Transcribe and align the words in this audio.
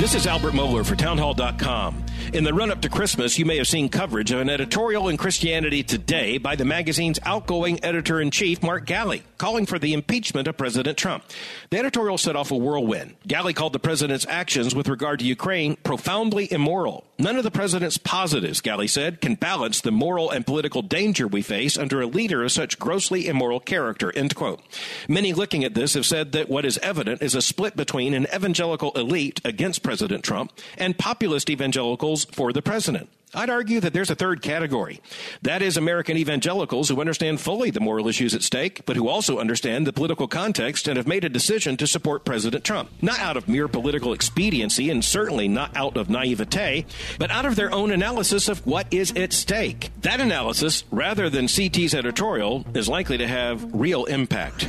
This 0.00 0.14
is 0.14 0.26
Albert 0.26 0.54
Mohler 0.54 0.82
for 0.82 0.96
Townhall.com. 0.96 2.06
In 2.32 2.44
the 2.44 2.54
run 2.54 2.70
up 2.70 2.80
to 2.82 2.88
Christmas, 2.88 3.40
you 3.40 3.44
may 3.44 3.56
have 3.56 3.66
seen 3.66 3.88
coverage 3.88 4.30
of 4.30 4.38
an 4.38 4.48
editorial 4.48 5.08
in 5.08 5.16
Christianity 5.16 5.82
Today 5.82 6.38
by 6.38 6.54
the 6.54 6.64
magazine's 6.64 7.18
outgoing 7.24 7.84
editor 7.84 8.20
in 8.20 8.30
chief, 8.30 8.62
Mark 8.62 8.86
Galli, 8.86 9.24
calling 9.36 9.66
for 9.66 9.80
the 9.80 9.92
impeachment 9.92 10.46
of 10.46 10.56
President 10.56 10.96
Trump. 10.96 11.24
The 11.70 11.78
editorial 11.78 12.18
set 12.18 12.36
off 12.36 12.52
a 12.52 12.56
whirlwind. 12.56 13.16
Galli 13.26 13.52
called 13.52 13.72
the 13.72 13.80
president's 13.80 14.26
actions 14.28 14.76
with 14.76 14.86
regard 14.86 15.18
to 15.18 15.24
Ukraine 15.24 15.74
profoundly 15.82 16.50
immoral. 16.52 17.04
None 17.18 17.36
of 17.36 17.42
the 17.42 17.50
president's 17.50 17.98
positives, 17.98 18.60
Galli 18.60 18.86
said, 18.86 19.20
can 19.20 19.34
balance 19.34 19.80
the 19.80 19.90
moral 19.90 20.30
and 20.30 20.46
political 20.46 20.82
danger 20.82 21.26
we 21.26 21.42
face 21.42 21.76
under 21.76 22.00
a 22.00 22.06
leader 22.06 22.44
of 22.44 22.52
such 22.52 22.78
grossly 22.78 23.26
immoral 23.26 23.58
character. 23.58 24.16
End 24.16 24.36
quote. 24.36 24.60
Many 25.08 25.32
looking 25.32 25.64
at 25.64 25.74
this 25.74 25.94
have 25.94 26.06
said 26.06 26.30
that 26.32 26.48
what 26.48 26.64
is 26.64 26.78
evident 26.78 27.22
is 27.22 27.34
a 27.34 27.42
split 27.42 27.76
between 27.76 28.14
an 28.14 28.28
evangelical 28.32 28.92
elite 28.92 29.40
against 29.44 29.82
President 29.82 30.22
Trump 30.22 30.52
and 30.78 30.96
populist 30.96 31.50
evangelicals 32.20 32.36
for 32.36 32.52
the 32.52 32.62
president. 32.62 33.08
I'd 33.32 33.48
argue 33.48 33.78
that 33.78 33.92
there's 33.92 34.10
a 34.10 34.16
third 34.16 34.42
category. 34.42 35.00
That 35.42 35.62
is 35.62 35.76
American 35.76 36.16
evangelicals 36.16 36.88
who 36.88 37.00
understand 37.00 37.40
fully 37.40 37.70
the 37.70 37.78
moral 37.78 38.08
issues 38.08 38.34
at 38.34 38.42
stake, 38.42 38.84
but 38.86 38.96
who 38.96 39.06
also 39.06 39.38
understand 39.38 39.86
the 39.86 39.92
political 39.92 40.26
context 40.26 40.88
and 40.88 40.96
have 40.96 41.06
made 41.06 41.24
a 41.24 41.28
decision 41.28 41.76
to 41.76 41.86
support 41.86 42.24
President 42.24 42.64
Trump. 42.64 42.90
Not 43.00 43.20
out 43.20 43.36
of 43.36 43.46
mere 43.46 43.68
political 43.68 44.12
expediency 44.12 44.90
and 44.90 45.04
certainly 45.04 45.46
not 45.46 45.76
out 45.76 45.96
of 45.96 46.10
naivete, 46.10 46.86
but 47.20 47.30
out 47.30 47.46
of 47.46 47.54
their 47.54 47.72
own 47.72 47.92
analysis 47.92 48.48
of 48.48 48.66
what 48.66 48.92
is 48.92 49.12
at 49.12 49.32
stake. 49.32 49.90
That 50.02 50.20
analysis, 50.20 50.82
rather 50.90 51.30
than 51.30 51.46
CT's 51.46 51.94
editorial, 51.94 52.64
is 52.74 52.88
likely 52.88 53.18
to 53.18 53.28
have 53.28 53.64
real 53.72 54.06
impact. 54.06 54.66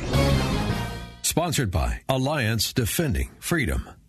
Sponsored 1.22 1.72
by 1.72 2.02
Alliance 2.08 2.72
Defending 2.72 3.30
Freedom. 3.40 4.01